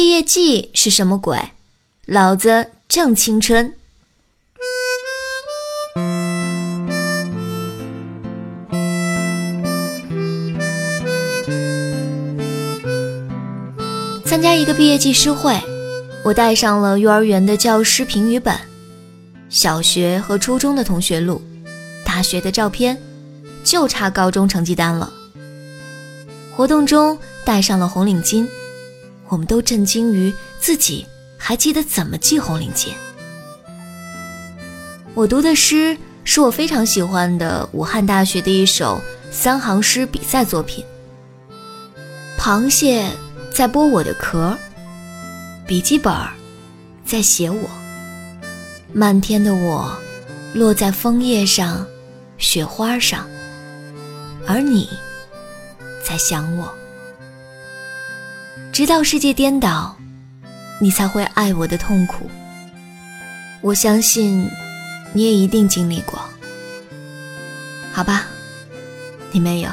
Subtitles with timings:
[0.00, 1.38] 毕业季是什么鬼？
[2.06, 3.74] 老子正青春。
[14.24, 15.60] 参加一个毕业季诗会，
[16.24, 18.56] 我带上了幼儿园的教师评语本、
[19.50, 21.42] 小学和初中的同学录、
[22.06, 22.96] 大学的照片，
[23.62, 25.12] 就差高中成绩单了。
[26.56, 28.48] 活动中戴上了红领巾，
[29.30, 31.06] 我们都震惊于自己
[31.38, 32.88] 还记得怎么系红领巾。
[35.14, 40.84] 我读的诗是我非常喜欢的武汉大学的一首三行诗比赛作品，
[42.40, 43.04] 《螃蟹》。
[43.52, 44.56] 在剥我的壳，
[45.66, 46.14] 笔记本
[47.04, 47.68] 在写我，
[48.92, 49.92] 漫天的我
[50.54, 51.84] 落在枫叶上、
[52.38, 53.28] 雪花上，
[54.46, 54.88] 而你
[56.02, 56.72] 在想我，
[58.72, 59.96] 直到世界颠倒，
[60.80, 62.30] 你才会爱我的痛苦。
[63.60, 64.48] 我相信
[65.12, 66.18] 你也一定经历过，
[67.92, 68.26] 好吧？
[69.32, 69.70] 你没有，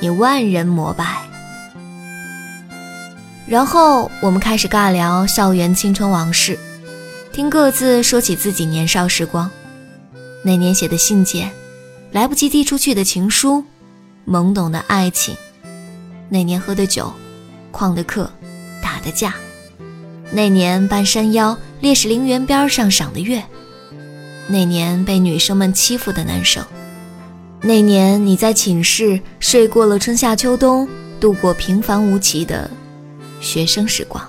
[0.00, 1.22] 你万人膜拜。
[3.46, 6.58] 然后我们开始尬聊校园青春往事，
[7.32, 9.50] 听各自说起自己年少时光，
[10.42, 11.52] 那年写的信件，
[12.12, 13.62] 来不及递出去的情书，
[14.26, 15.36] 懵懂的爱情，
[16.28, 17.12] 那年喝的酒，
[17.76, 18.30] 旷的课，
[18.82, 19.34] 打的架，
[20.32, 23.42] 那年半山腰烈士陵园边上赏的月，
[24.48, 26.64] 那年被女生们欺负的男生，
[27.60, 30.88] 那年你在寝室睡过了春夏秋冬，
[31.20, 32.70] 度过平凡无奇的。
[33.38, 34.26] 学生时光，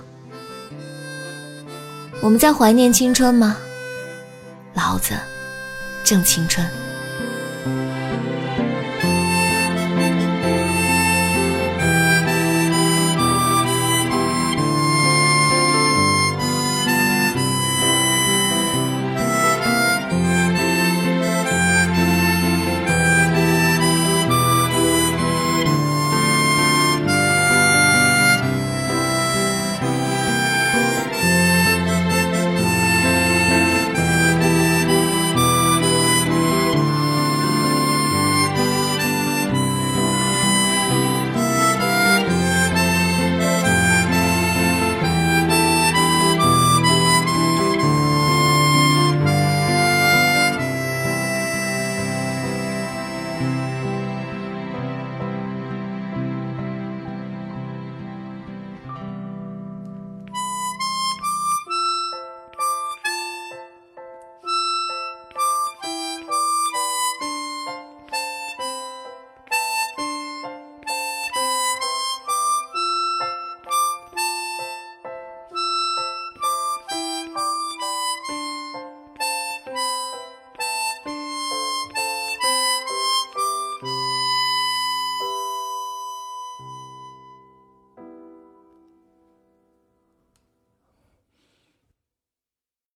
[2.20, 3.56] 我们在怀念青春吗？
[4.74, 5.14] 老子
[6.04, 6.68] 正青春。